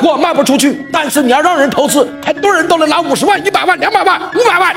[0.00, 4.74] 货卖不出去，但是你要让人投资，很多人都能拿五十万、一百万、两百万、五百万。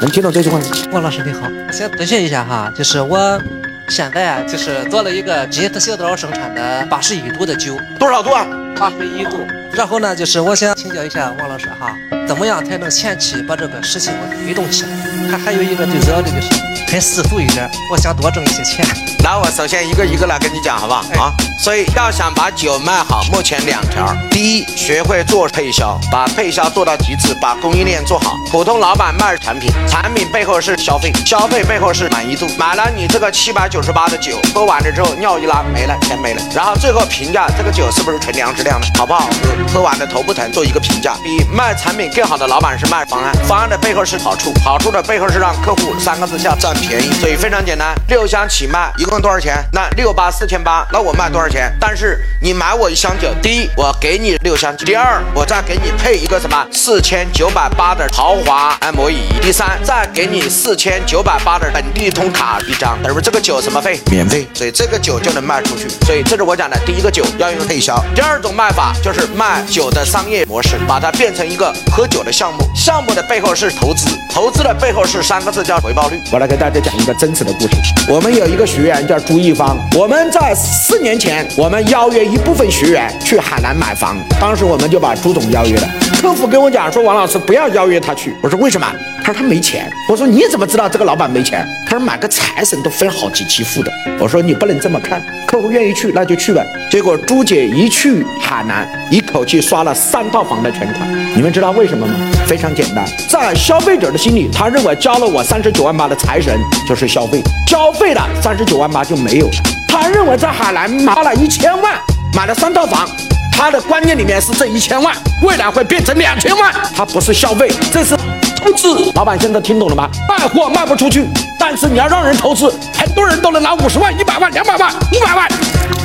[0.00, 0.64] 能听懂这句话吗？
[0.92, 3.40] 王老师你好，先咨询一下哈，就是我
[3.88, 8.46] 现在啊，就是做了一个吉特小枣生产的八十一度的酒，多少度啊？
[8.78, 9.38] 八十一度。
[9.78, 14.88] 然后呢，就是我想请教一下王老师哈，怎么样才能前期把这个事情我推动起来？
[15.30, 16.48] 还还有一个最主要的就是
[16.90, 18.84] 很世俗一点，我想多挣一些钱。
[19.22, 21.32] 那我首先一个一个来跟你讲，好不好啊？
[21.62, 28.36] 所以要想把酒卖好，目前两条：第一，学会做配销，把配销做到极致，把供应链做好。
[28.50, 32.48] 普通老板卖产品，产品背后是消费，消费背后是满意度。
[32.58, 39.67] 买了你这个七百九十八的酒，喝完了之后尿一拉没了，钱没了，然后最后评价这个酒是不是纯粮食量的，好不好喝？
[39.72, 41.14] 喝完了头不疼，做一个评价。
[41.22, 47.12] 比卖产品更好的老板是卖方案，方案的背后是好处，好处的背后是让客户三个字叫占便宜。
[47.20, 49.64] 所以非常简单，六箱起卖一共多少钱？
[49.72, 51.72] 那六八四千八，那我卖多少钱？
[51.80, 64.00] 但是你买我一箱酒，第一我给你六箱，第二我再给你配一个什么四千九百八的豪华按摩椅，第三再给你四千九百八的本地通卡一张，等于这个酒什么费？
[64.10, 65.88] 免费，所以这个酒就能卖出去。
[66.06, 76.20] 所以这是我讲的第一个酒要用配销，第二种卖法就是卖酒的商业模式，把它变成一个喝酒的项目，项目的背后是投资，投资的背后是三个字叫回报率。
[76.32, 77.94] 我来给大家讲一个真实的故事。
[78.08, 85.88] 我们有一个学员叫朱一方，我们在四年前，我们邀约一部分学员去海南买房，当时我们就把朱总邀约了。
[86.20, 88.34] 客服跟我讲说，王老师不要邀约他去。
[88.42, 88.86] 我说为什么？
[89.28, 89.92] 他说他没钱。
[90.08, 91.62] 我说你怎么知道这个老板没钱？
[91.86, 93.92] 他说买个财神都分好几期付的。
[94.18, 96.66] 我说你不能这么看，客户愿意去那就去呗。
[96.90, 101.06] 结果朱姐一去海南，一口气刷了三套房的全款。
[101.36, 102.14] 你们知道为什么吗？
[102.46, 109.52] 非常简单，在消费者的心里，他认为交了我三十九万八的财神就是消费，消费了三十九万八就没有了。
[109.88, 112.00] 他认为在海南花了一千万
[112.34, 113.06] 买了三套房，
[113.52, 118.16] 他的观念里面是这一千万未来会变成两千万，他不是消费，这是
[118.58, 119.10] 投资。
[119.14, 120.08] 老板现在听懂了吗？
[120.28, 121.26] 卖货卖不出去，
[121.58, 125.48] 但是你要让人投资，很多人都能拿五十万、一百万、两百万、五百万。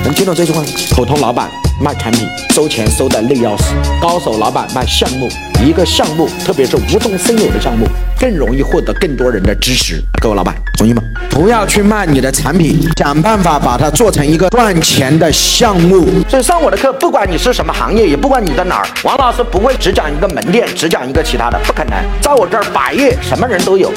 [0.03, 0.67] 能听懂这句话吗？
[0.91, 1.49] 普通老板
[1.81, 5.27] 卖产品收钱收的累要死，高手老板卖项目，
[5.65, 7.85] 一个项目，特别是无中生有的项目，
[8.19, 10.01] 更容易获得更多人的支持。
[10.21, 11.01] 各位老板，同意吗？
[11.29, 16.05] 不要去卖你的产品，想办法把它做成一个赚钱的项目。
[16.29, 21.93] 所以上我的课，不管你是什么行业，也不管你在哪儿，王老师不会只讲一个门店，只讲一个其他的，不可能。
[22.21, 23.91] 在我这儿，百业什么人都有。